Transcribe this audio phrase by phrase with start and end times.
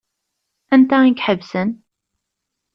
[0.73, 1.69] Anta i iḥebsen?